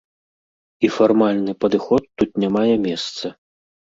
[0.87, 3.25] І фармальны падыход тут не мае месца.